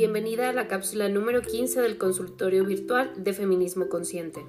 Bienvenida 0.00 0.48
a 0.48 0.54
la 0.54 0.66
cápsula 0.66 1.10
número 1.10 1.42
15 1.42 1.82
del 1.82 1.98
consultorio 1.98 2.64
virtual 2.64 3.12
de 3.18 3.34
Feminismo 3.34 3.90
Consciente. 3.90 4.40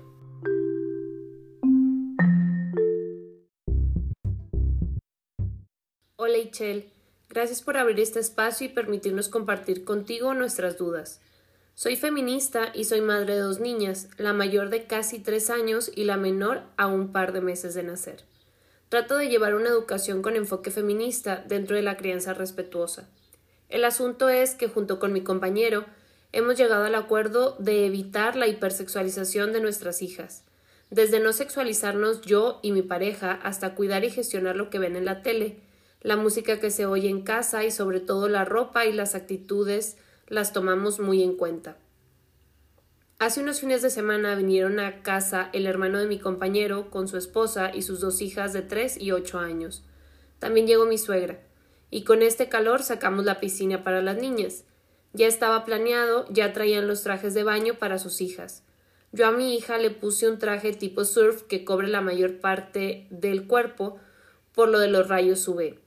Hola 6.16 6.38
Ichel, 6.38 6.90
gracias 7.28 7.62
por 7.64 7.76
abrir 7.76 8.00
este 8.00 8.22
espacio 8.22 8.66
y 8.66 8.70
permitirnos 8.70 9.28
compartir 9.28 9.84
contigo 9.84 10.34
nuestras 10.34 10.78
dudas. 10.78 11.20
Soy 11.74 11.98
feminista 11.98 12.72
y 12.74 12.86
soy 12.86 13.02
madre 13.02 13.34
de 13.34 13.42
dos 13.42 13.60
niñas, 13.60 14.08
la 14.18 14.32
mayor 14.32 14.70
de 14.70 14.86
casi 14.88 15.20
tres 15.20 15.50
años 15.50 15.92
y 15.94 16.06
la 16.06 16.16
menor 16.16 16.62
a 16.78 16.88
un 16.88 17.12
par 17.12 17.34
de 17.34 17.42
meses 17.42 17.74
de 17.74 17.84
nacer. 17.84 18.24
Trato 18.88 19.18
de 19.18 19.28
llevar 19.28 19.56
una 19.56 19.68
educación 19.68 20.22
con 20.22 20.38
enfoque 20.38 20.72
feminista 20.72 21.44
dentro 21.46 21.76
de 21.76 21.82
la 21.82 21.98
crianza 21.98 22.34
respetuosa. 22.34 23.10
El 23.72 23.86
asunto 23.86 24.28
es 24.28 24.54
que 24.54 24.68
junto 24.68 25.00
con 25.00 25.14
mi 25.14 25.22
compañero 25.22 25.86
hemos 26.34 26.58
llegado 26.58 26.84
al 26.84 26.94
acuerdo 26.94 27.56
de 27.58 27.86
evitar 27.86 28.36
la 28.36 28.48
hipersexualización 28.48 29.54
de 29.54 29.62
nuestras 29.62 30.02
hijas, 30.02 30.44
desde 30.90 31.22
no 31.22 31.32
sexualizarnos 31.32 32.20
yo 32.22 32.60
y 32.62 32.74
mi 32.74 32.82
pareja 32.82 33.32
hasta 33.32 33.74
cuidar 33.74 34.04
y 34.04 34.10
gestionar 34.10 34.58
lo 34.58 34.70
que 34.70 34.78
ven 34.78 34.98
en 34.98 35.06
la 35.06 35.22
tele, 35.22 35.56
la 36.02 36.18
música 36.18 36.60
que 36.60 36.70
se 36.70 36.86
oye 36.86 37.08
en 37.08 37.22
casa 37.22 37.64
y 37.64 37.72
sobre 37.72 38.02
todo 38.02 38.28
la 38.28 38.44
ropa 38.44 38.86
y 38.86 38.92
las 38.92 39.16
actitudes 39.16 39.96
las 40.28 40.52
tomamos 40.52 41.00
muy 41.00 41.24
en 41.24 41.38
cuenta. 41.38 41.78
Hace 43.20 43.40
unos 43.40 43.62
fines 43.62 43.82
de 43.82 43.90
semana 43.90 44.36
vinieron 44.36 44.82
a 44.82 45.02
casa 45.02 45.50
el 45.54 45.66
hermano 45.66 46.00
de 46.00 46.08
mi 46.08 46.20
compañero 46.20 46.90
con 46.90 47.08
su 47.08 47.16
esposa 47.16 47.72
y 47.74 47.84
sus 47.84 48.02
dos 48.02 48.22
hijas 48.22 48.52
de 48.52 48.64
tres 48.64 49.00
y 49.00 49.12
ocho 49.12 49.40
años. 49.40 49.84
También 50.40 50.68
llegó 50.68 50.86
mi 50.88 50.98
suegra, 50.98 51.40
y 51.92 52.04
con 52.04 52.24
este 52.24 52.50
calor 52.50 52.82
sacamos 52.82 53.26
la 53.26 53.40
piscina 53.40 53.84
para 53.84 54.02
las 54.02 54.18
niñas. 54.18 54.64
Ya 55.14 55.28
estaba 55.28 55.64
planeado, 55.64 56.26
ya 56.30 56.54
traían 56.54 56.88
los 56.88 57.04
trajes 57.04 57.36
de 57.36 57.44
baño 57.44 57.76
para 57.76 58.00
sus 58.00 58.22
hijas. 58.22 58.64
Yo 59.12 59.28
a 59.28 59.32
mi 59.32 59.56
hija 59.56 59.78
le 59.78 59.92
puse 59.92 60.28
un 60.28 60.40
traje 60.40 60.74
tipo 60.74 61.06
surf 61.06 61.44
que 61.44 61.64
cobre 61.64 61.90
la 61.90 62.02
mayor 62.02 62.40
parte 62.40 63.06
del 63.12 63.46
cuerpo 63.46 64.00
por 64.54 64.70
lo 64.70 64.80
de 64.80 64.88
los 64.88 65.08
rayos 65.08 65.48
UV 65.48 65.78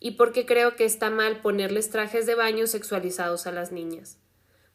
y 0.00 0.12
porque 0.12 0.46
creo 0.46 0.76
que 0.76 0.86
está 0.86 1.10
mal 1.10 1.42
ponerles 1.42 1.90
trajes 1.90 2.24
de 2.24 2.34
baño 2.34 2.66
sexualizados 2.66 3.46
a 3.46 3.52
las 3.52 3.72
niñas 3.72 4.18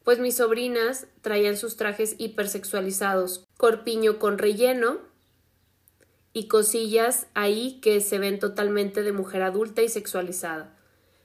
pues 0.08 0.20
mis 0.20 0.36
sobrinas 0.36 1.06
traían 1.20 1.58
sus 1.58 1.76
trajes 1.76 2.14
hipersexualizados, 2.16 3.46
corpiño 3.58 4.18
con 4.18 4.38
relleno 4.38 5.00
y 6.32 6.48
cosillas 6.48 7.26
ahí 7.34 7.78
que 7.80 8.00
se 8.00 8.18
ven 8.18 8.38
totalmente 8.38 9.02
de 9.02 9.12
mujer 9.12 9.42
adulta 9.42 9.82
y 9.82 9.88
sexualizada. 9.88 10.76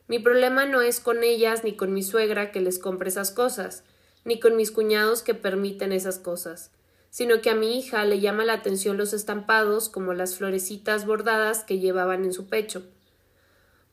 Mi 0.08 0.20
problema 0.20 0.66
no 0.66 0.82
es 0.82 1.00
con 1.00 1.24
ellas 1.24 1.64
ni 1.64 1.76
con 1.76 1.94
mi 1.94 2.04
suegra 2.04 2.52
que 2.52 2.62
les 2.62 2.80
compre 2.80 3.10
esas 3.10 3.32
cosas, 3.32 3.84
ni 4.26 4.40
con 4.40 4.56
mis 4.56 4.72
cuñados 4.72 5.22
que 5.22 5.34
permiten 5.34 5.92
esas 5.92 6.20
cosas, 6.20 6.72
sino 7.10 7.42
que 7.42 7.50
a 7.50 7.56
mi 7.56 7.78
hija 7.78 8.04
le 8.06 8.20
llama 8.20 8.46
la 8.46 8.54
atención 8.54 8.98
los 8.98 9.14
estampados 9.14 9.90
como 9.90 10.14
las 10.14 10.36
florecitas 10.36 11.06
bordadas 11.06 11.64
que 11.64 11.80
llevaban 11.80 12.24
en 12.24 12.34
su 12.34 12.48
pecho. 12.48 12.84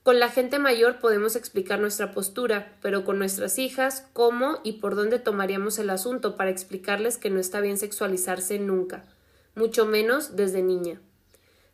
Con 0.03 0.19
la 0.19 0.31
gente 0.31 0.59
mayor 0.59 0.99
podemos 0.99 1.37
explicar 1.37 1.79
nuestra 1.79 2.13
postura, 2.13 2.79
pero 2.81 3.05
con 3.05 3.19
nuestras 3.19 3.59
hijas, 3.59 4.07
cómo 4.15 4.59
y 4.65 4.81
por 4.81 4.95
dónde 4.97 5.19
tomaríamos 5.19 5.79
el 5.79 5.91
asunto 5.91 6.37
para 6.37 6.51
explicarles 6.51 7.19
que 7.19 7.29
no 7.29 7.39
está 7.39 7.61
bien 7.61 7.77
sexualizarse 7.77 8.59
nunca, 8.59 9.05
mucho 9.55 9.87
menos 9.87 10.37
desde 10.37 10.63
niña. 10.63 11.01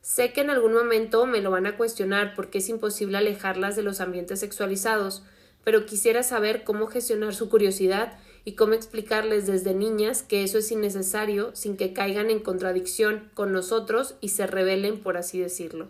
Sé 0.00 0.32
que 0.32 0.41
en 0.41 0.50
algún 0.50 0.72
momento 0.72 1.27
me 1.27 1.41
lo 1.41 1.50
van 1.50 1.66
a 1.66 1.77
cuestionar 1.77 2.34
porque 2.36 2.58
es 2.58 2.69
imposible 2.69 3.19
alejarlas 3.19 3.74
de 3.74 3.82
los 3.82 4.00
ambientes 4.00 4.41
sexualizados, 4.41 5.24
pero 5.64 5.84
quisiera 5.84 6.22
saber 6.22 6.62
cómo 6.62 6.86
gestionar 6.86 7.34
su 7.34 7.48
curiosidad 7.48 8.16
y 8.44 8.53
cómo 8.53 8.75
explicarles 8.75 9.48
desde 9.48 9.75
niñas 9.75 10.22
que 10.22 10.44
eso 10.44 10.59
es 10.59 10.70
innecesario 10.70 11.50
sin 11.56 11.76
que 11.76 11.92
caigan 11.92 12.31
en 12.31 12.38
contradicción 12.38 13.31
con 13.34 13.53
nosotros 13.53 14.15
y 14.20 14.28
se 14.28 14.47
rebelen, 14.47 15.00
por 15.00 15.16
así 15.16 15.41
decirlo. 15.41 15.88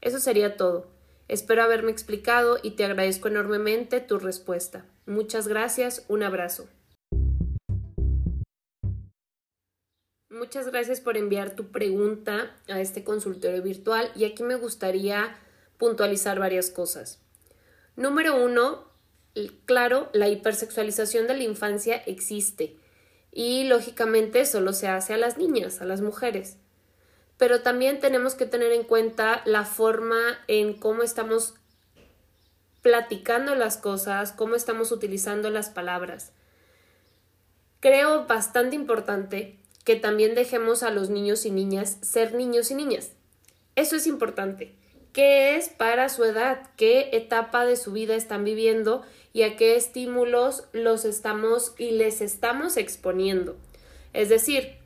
Eso 0.00 0.18
sería 0.18 0.56
todo. 0.56 0.88
Espero 1.28 1.62
haberme 1.62 1.92
explicado 1.92 2.58
y 2.60 2.72
te 2.72 2.84
agradezco 2.84 3.28
enormemente 3.28 4.00
tu 4.00 4.18
respuesta. 4.18 4.84
Muchas 5.06 5.46
gracias, 5.46 6.04
un 6.08 6.24
abrazo. 6.24 6.66
Muchas 10.42 10.66
gracias 10.66 11.00
por 11.00 11.16
enviar 11.16 11.54
tu 11.54 11.68
pregunta 11.68 12.50
a 12.68 12.80
este 12.80 13.04
consultorio 13.04 13.62
virtual 13.62 14.10
y 14.16 14.24
aquí 14.24 14.42
me 14.42 14.56
gustaría 14.56 15.36
puntualizar 15.78 16.40
varias 16.40 16.68
cosas. 16.68 17.20
Número 17.94 18.34
uno, 18.34 18.88
claro, 19.66 20.10
la 20.12 20.28
hipersexualización 20.28 21.28
de 21.28 21.36
la 21.36 21.44
infancia 21.44 21.94
existe 21.94 22.74
y 23.30 23.68
lógicamente 23.68 24.44
solo 24.44 24.72
se 24.72 24.88
hace 24.88 25.14
a 25.14 25.16
las 25.16 25.38
niñas, 25.38 25.80
a 25.80 25.84
las 25.84 26.00
mujeres 26.00 26.56
pero 27.38 27.62
también 27.62 28.00
tenemos 28.00 28.34
que 28.34 28.46
tener 28.46 28.72
en 28.72 28.82
cuenta 28.82 29.42
la 29.44 29.64
forma 29.64 30.20
en 30.48 30.74
cómo 30.74 31.04
estamos 31.04 31.54
platicando 32.82 33.54
las 33.54 33.76
cosas, 33.76 34.32
cómo 34.32 34.56
estamos 34.56 34.90
utilizando 34.90 35.50
las 35.50 35.70
palabras. 35.70 36.32
Creo 37.80 38.26
bastante 38.26 38.74
importante 38.76 39.61
que 39.84 39.96
también 39.96 40.34
dejemos 40.34 40.82
a 40.82 40.90
los 40.90 41.10
niños 41.10 41.44
y 41.46 41.50
niñas 41.50 41.98
ser 42.02 42.34
niños 42.34 42.70
y 42.70 42.74
niñas. 42.74 43.12
Eso 43.74 43.96
es 43.96 44.06
importante. 44.06 44.74
¿Qué 45.12 45.56
es 45.56 45.68
para 45.68 46.08
su 46.08 46.24
edad? 46.24 46.70
¿Qué 46.76 47.10
etapa 47.12 47.66
de 47.66 47.76
su 47.76 47.92
vida 47.92 48.14
están 48.14 48.44
viviendo? 48.44 49.02
¿Y 49.32 49.42
a 49.42 49.56
qué 49.56 49.76
estímulos 49.76 50.64
los 50.72 51.04
estamos 51.04 51.74
y 51.78 51.90
les 51.90 52.20
estamos 52.20 52.76
exponiendo? 52.76 53.56
Es 54.12 54.28
decir, 54.28 54.76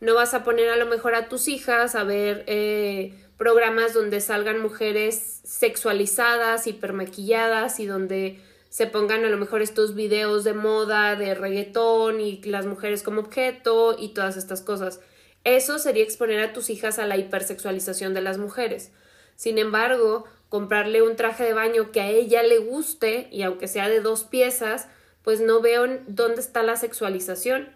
no 0.00 0.14
vas 0.14 0.34
a 0.34 0.44
poner 0.44 0.68
a 0.68 0.76
lo 0.76 0.86
mejor 0.86 1.14
a 1.14 1.28
tus 1.28 1.48
hijas 1.48 1.94
a 1.94 2.04
ver 2.04 2.44
eh, 2.46 3.14
programas 3.38 3.94
donde 3.94 4.20
salgan 4.20 4.60
mujeres 4.60 5.40
sexualizadas, 5.44 6.66
hipermaquilladas 6.66 7.80
y 7.80 7.86
donde 7.86 8.40
se 8.76 8.86
pongan 8.86 9.24
a 9.24 9.30
lo 9.30 9.38
mejor 9.38 9.62
estos 9.62 9.94
videos 9.94 10.44
de 10.44 10.52
moda, 10.52 11.16
de 11.16 11.34
reggaetón 11.34 12.20
y 12.20 12.42
las 12.42 12.66
mujeres 12.66 13.02
como 13.02 13.22
objeto 13.22 13.96
y 13.98 14.08
todas 14.08 14.36
estas 14.36 14.60
cosas. 14.60 15.00
Eso 15.44 15.78
sería 15.78 16.04
exponer 16.04 16.40
a 16.40 16.52
tus 16.52 16.68
hijas 16.68 16.98
a 16.98 17.06
la 17.06 17.16
hipersexualización 17.16 18.12
de 18.12 18.20
las 18.20 18.36
mujeres. 18.36 18.92
Sin 19.34 19.56
embargo, 19.56 20.26
comprarle 20.50 21.00
un 21.00 21.16
traje 21.16 21.44
de 21.44 21.54
baño 21.54 21.90
que 21.90 22.02
a 22.02 22.10
ella 22.10 22.42
le 22.42 22.58
guste 22.58 23.28
y 23.32 23.44
aunque 23.44 23.66
sea 23.66 23.88
de 23.88 24.02
dos 24.02 24.24
piezas, 24.24 24.88
pues 25.22 25.40
no 25.40 25.62
veo 25.62 25.86
dónde 26.06 26.42
está 26.42 26.62
la 26.62 26.76
sexualización. 26.76 27.70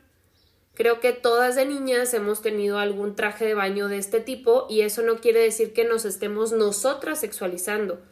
Creo 0.75 1.01
que 1.01 1.15
todas 1.15 1.57
de 1.57 1.65
niñas 1.65 2.13
hemos 2.13 2.43
tenido 2.43 2.79
algún 2.79 3.17
traje 3.17 3.47
de 3.47 3.55
baño 3.55 3.89
de 3.89 3.97
este 3.97 4.21
tipo 4.21 4.67
y 4.69 4.83
eso 4.83 5.01
no 5.01 5.23
quiere 5.23 5.41
decir 5.41 5.73
que 5.73 5.87
nos 5.87 6.05
estemos 6.05 6.53
nosotras 6.53 7.21
sexualizando. 7.21 8.03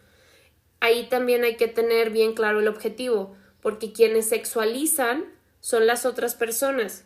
Ahí 0.80 1.08
también 1.08 1.44
hay 1.44 1.56
que 1.56 1.68
tener 1.68 2.10
bien 2.10 2.34
claro 2.34 2.60
el 2.60 2.68
objetivo, 2.68 3.36
porque 3.60 3.92
quienes 3.92 4.28
sexualizan 4.28 5.24
son 5.60 5.86
las 5.86 6.06
otras 6.06 6.34
personas, 6.34 7.04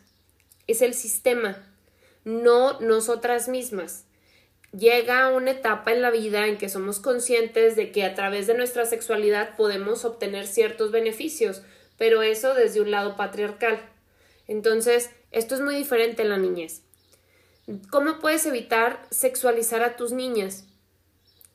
es 0.67 0.81
el 0.81 0.93
sistema, 0.93 1.57
no 2.23 2.79
nosotras 2.79 3.47
mismas. 3.47 4.05
Llega 4.71 5.29
una 5.29 5.51
etapa 5.51 5.91
en 5.91 6.01
la 6.01 6.09
vida 6.09 6.47
en 6.47 6.57
que 6.57 6.69
somos 6.69 6.99
conscientes 6.99 7.75
de 7.75 7.91
que 7.91 8.03
a 8.03 8.15
través 8.15 8.47
de 8.47 8.55
nuestra 8.55 8.85
sexualidad 8.85 9.55
podemos 9.55 10.05
obtener 10.05 10.47
ciertos 10.47 10.91
beneficios, 10.91 11.61
pero 11.97 12.23
eso 12.23 12.53
desde 12.53 12.81
un 12.81 12.91
lado 12.91 13.15
patriarcal. 13.15 13.79
Entonces, 14.47 15.09
esto 15.31 15.55
es 15.55 15.61
muy 15.61 15.75
diferente 15.75 16.23
en 16.23 16.29
la 16.29 16.37
niñez. 16.37 16.81
¿Cómo 17.91 18.19
puedes 18.19 18.45
evitar 18.45 19.05
sexualizar 19.09 19.83
a 19.83 19.95
tus 19.95 20.11
niñas? 20.11 20.65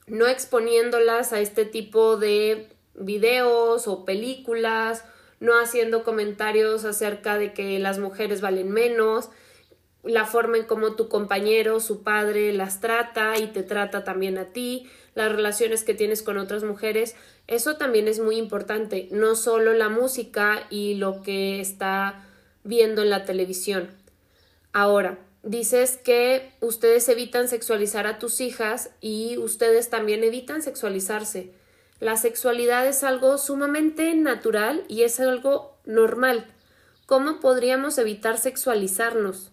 No 0.08 0.26
exponiéndolas 0.26 1.32
a 1.32 1.40
este 1.40 1.64
tipo 1.64 2.16
de 2.16 2.68
videos 2.94 3.88
o 3.88 4.04
películas, 4.04 5.04
no 5.40 5.58
haciendo 5.58 6.04
comentarios 6.04 6.84
acerca 6.84 7.38
de 7.38 7.52
que 7.52 7.78
las 7.78 7.98
mujeres 7.98 8.40
valen 8.40 8.70
menos, 8.70 9.30
la 10.02 10.24
forma 10.24 10.56
en 10.56 10.64
cómo 10.64 10.94
tu 10.94 11.08
compañero, 11.08 11.80
su 11.80 12.02
padre 12.02 12.52
las 12.52 12.80
trata 12.80 13.38
y 13.38 13.48
te 13.48 13.62
trata 13.62 14.04
también 14.04 14.38
a 14.38 14.46
ti, 14.46 14.88
las 15.14 15.30
relaciones 15.30 15.84
que 15.84 15.94
tienes 15.94 16.22
con 16.22 16.38
otras 16.38 16.64
mujeres, 16.64 17.16
eso 17.46 17.76
también 17.76 18.08
es 18.08 18.20
muy 18.20 18.36
importante, 18.36 19.08
no 19.10 19.34
solo 19.34 19.72
la 19.72 19.88
música 19.88 20.66
y 20.70 20.94
lo 20.94 21.22
que 21.22 21.60
está 21.60 22.24
viendo 22.64 23.02
en 23.02 23.10
la 23.10 23.24
televisión. 23.24 23.90
Ahora, 24.72 25.18
dices 25.42 25.96
que 25.96 26.52
ustedes 26.60 27.08
evitan 27.08 27.48
sexualizar 27.48 28.06
a 28.06 28.18
tus 28.18 28.40
hijas 28.40 28.90
y 29.00 29.36
ustedes 29.38 29.90
también 29.90 30.24
evitan 30.24 30.62
sexualizarse. 30.62 31.52
La 32.00 32.16
sexualidad 32.16 32.86
es 32.86 33.02
algo 33.02 33.38
sumamente 33.38 34.14
natural 34.14 34.84
y 34.88 35.02
es 35.02 35.20
algo 35.20 35.76
normal. 35.84 36.46
¿Cómo 37.06 37.40
podríamos 37.40 37.98
evitar 37.98 38.38
sexualizarnos? 38.38 39.52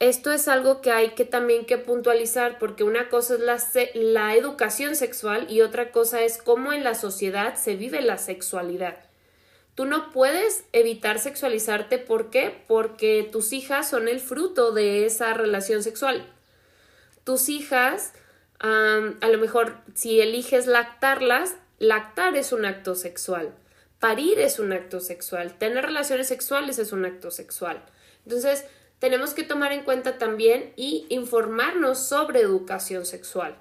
esto 0.00 0.32
es 0.32 0.48
algo 0.48 0.80
que 0.80 0.90
hay 0.90 1.10
que 1.10 1.26
también 1.26 1.66
que 1.66 1.76
puntualizar 1.76 2.58
porque 2.58 2.84
una 2.84 3.10
cosa 3.10 3.34
es 3.34 3.40
la, 3.40 3.58
la 3.94 4.34
educación 4.34 4.96
sexual 4.96 5.46
y 5.50 5.60
otra 5.60 5.92
cosa 5.92 6.22
es 6.22 6.38
cómo 6.38 6.72
en 6.72 6.82
la 6.82 6.94
sociedad 6.94 7.54
se 7.56 7.76
vive 7.76 8.00
la 8.00 8.16
sexualidad. 8.16 8.96
Tú 9.74 9.84
no 9.86 10.10
puedes 10.10 10.64
evitar 10.72 11.18
sexualizarte, 11.18 11.98
¿por 11.98 12.30
qué? 12.30 12.64
Porque 12.66 13.28
tus 13.30 13.52
hijas 13.52 13.88
son 13.88 14.08
el 14.08 14.20
fruto 14.20 14.72
de 14.72 15.06
esa 15.06 15.32
relación 15.32 15.82
sexual. 15.82 16.26
Tus 17.24 17.48
hijas, 17.48 18.12
a 18.58 19.28
lo 19.28 19.38
mejor 19.38 19.78
si 19.94 20.20
eliges 20.20 20.66
lactarlas, 20.66 21.54
lactar 21.78 22.36
es 22.36 22.52
un 22.52 22.66
acto 22.66 22.94
sexual, 22.94 23.54
parir 23.98 24.38
es 24.38 24.58
un 24.58 24.72
acto 24.72 25.00
sexual, 25.00 25.56
tener 25.56 25.86
relaciones 25.86 26.28
sexuales 26.28 26.78
es 26.78 26.92
un 26.92 27.04
acto 27.04 27.30
sexual. 27.30 27.82
Entonces, 28.24 28.64
tenemos 28.98 29.32
que 29.32 29.44
tomar 29.44 29.72
en 29.72 29.84
cuenta 29.84 30.18
también 30.18 30.74
y 30.76 31.06
informarnos 31.08 31.98
sobre 32.06 32.40
educación 32.40 33.06
sexual 33.06 33.56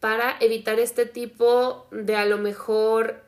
para 0.00 0.36
evitar 0.40 0.78
este 0.80 1.06
tipo 1.06 1.86
de 1.90 2.16
a 2.16 2.26
lo 2.26 2.38
mejor 2.38 3.22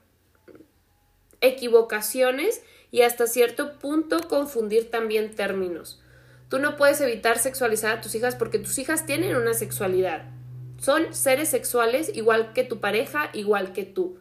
equivocaciones 1.43 2.63
y 2.91 3.03
hasta 3.03 3.27
cierto 3.27 3.79
punto 3.79 4.27
confundir 4.29 4.91
también 4.91 5.35
términos. 5.35 6.01
Tú 6.49 6.59
no 6.59 6.77
puedes 6.77 7.01
evitar 7.01 7.39
sexualizar 7.39 7.99
a 7.99 8.01
tus 8.01 8.15
hijas 8.15 8.37
porque 8.37 8.59
tus 8.59 8.79
hijas 8.79 9.07
tienen 9.07 9.37
una 9.37 9.55
sexualidad. 9.55 10.25
Son 10.79 11.15
seres 11.15 11.49
sexuales 11.49 12.11
igual 12.15 12.53
que 12.53 12.65
tu 12.65 12.81
pareja, 12.81 13.31
igual 13.33 13.73
que 13.73 13.85
tú. 13.85 14.19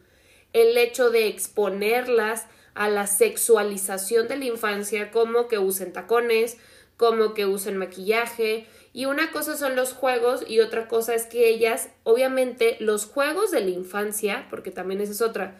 El 0.52 0.76
hecho 0.76 1.10
de 1.10 1.28
exponerlas 1.28 2.46
a 2.74 2.88
la 2.88 3.06
sexualización 3.06 4.28
de 4.28 4.36
la 4.36 4.44
infancia, 4.46 5.10
como 5.10 5.48
que 5.48 5.58
usen 5.58 5.92
tacones, 5.92 6.56
como 6.96 7.34
que 7.34 7.46
usen 7.46 7.76
maquillaje, 7.76 8.66
y 8.92 9.06
una 9.06 9.30
cosa 9.30 9.56
son 9.56 9.74
los 9.74 9.92
juegos 9.92 10.44
y 10.46 10.60
otra 10.60 10.88
cosa 10.88 11.14
es 11.14 11.26
que 11.26 11.48
ellas, 11.48 11.88
obviamente, 12.04 12.76
los 12.80 13.06
juegos 13.06 13.50
de 13.50 13.60
la 13.60 13.70
infancia, 13.70 14.46
porque 14.50 14.70
también 14.70 15.00
esa 15.00 15.12
es 15.12 15.22
otra, 15.22 15.58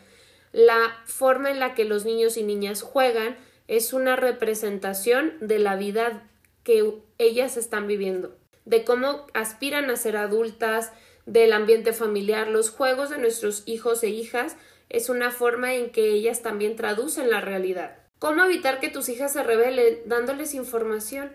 la 0.52 0.96
forma 1.06 1.50
en 1.50 1.58
la 1.58 1.74
que 1.74 1.84
los 1.84 2.04
niños 2.04 2.36
y 2.36 2.42
niñas 2.42 2.82
juegan 2.82 3.36
es 3.68 3.92
una 3.92 4.16
representación 4.16 5.34
de 5.40 5.58
la 5.58 5.76
vida 5.76 6.28
que 6.62 6.94
ellas 7.18 7.56
están 7.56 7.86
viviendo, 7.86 8.36
de 8.64 8.84
cómo 8.84 9.26
aspiran 9.34 9.90
a 9.90 9.96
ser 9.96 10.16
adultas, 10.16 10.92
del 11.26 11.52
ambiente 11.52 11.92
familiar, 11.92 12.48
los 12.48 12.70
juegos 12.70 13.10
de 13.10 13.18
nuestros 13.18 13.62
hijos 13.66 14.02
e 14.02 14.08
hijas 14.08 14.56
es 14.88 15.08
una 15.08 15.30
forma 15.30 15.74
en 15.74 15.90
que 15.90 16.10
ellas 16.10 16.42
también 16.42 16.76
traducen 16.76 17.30
la 17.30 17.40
realidad. 17.40 17.96
¿Cómo 18.18 18.44
evitar 18.44 18.80
que 18.80 18.88
tus 18.88 19.08
hijas 19.08 19.32
se 19.32 19.42
rebelen? 19.42 20.00
Dándoles 20.06 20.54
información. 20.54 21.32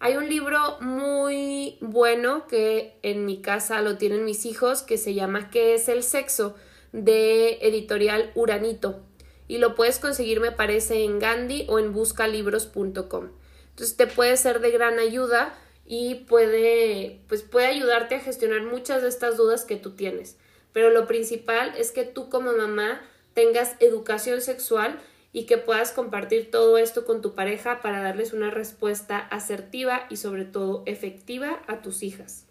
Hay 0.00 0.16
un 0.16 0.28
libro 0.28 0.78
muy 0.80 1.78
bueno 1.80 2.46
que 2.46 2.98
en 3.02 3.24
mi 3.24 3.40
casa 3.40 3.80
lo 3.82 3.96
tienen 3.96 4.24
mis 4.24 4.46
hijos 4.46 4.82
que 4.82 4.98
se 4.98 5.14
llama 5.14 5.50
¿Qué 5.50 5.74
es 5.74 5.88
el 5.88 6.02
sexo? 6.02 6.54
De 6.92 7.58
editorial 7.62 8.32
Uranito 8.34 9.00
y 9.48 9.58
lo 9.58 9.74
puedes 9.74 9.98
conseguir 9.98 10.40
me 10.40 10.52
parece 10.52 11.04
en 11.04 11.18
Gandhi 11.18 11.66
o 11.68 11.78
en 11.78 11.92
buscalibros.com. 11.92 13.30
Entonces 13.70 13.96
te 13.96 14.06
puede 14.06 14.36
ser 14.36 14.60
de 14.60 14.70
gran 14.70 14.98
ayuda 14.98 15.58
y 15.86 16.16
puede 16.26 17.20
pues 17.28 17.42
puede 17.42 17.66
ayudarte 17.66 18.16
a 18.16 18.20
gestionar 18.20 18.62
muchas 18.62 19.02
de 19.02 19.08
estas 19.08 19.36
dudas 19.36 19.64
que 19.64 19.76
tú 19.76 19.92
tienes. 19.92 20.36
Pero 20.72 20.90
lo 20.90 21.06
principal 21.06 21.72
es 21.78 21.92
que 21.92 22.04
tú 22.04 22.28
como 22.28 22.52
mamá 22.52 23.00
tengas 23.32 23.76
educación 23.80 24.40
sexual 24.42 24.98
y 25.32 25.46
que 25.46 25.58
puedas 25.58 25.92
compartir 25.92 26.50
todo 26.50 26.78
esto 26.78 27.04
con 27.04 27.22
tu 27.22 27.34
pareja 27.34 27.80
para 27.80 28.02
darles 28.02 28.32
una 28.32 28.50
respuesta 28.50 29.18
asertiva 29.18 30.06
y 30.10 30.16
sobre 30.16 30.44
todo 30.44 30.82
efectiva 30.86 31.62
a 31.66 31.80
tus 31.80 32.02
hijas. 32.02 32.47